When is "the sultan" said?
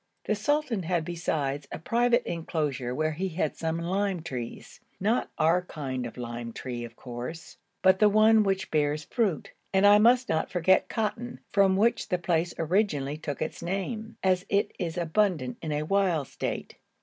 0.25-0.81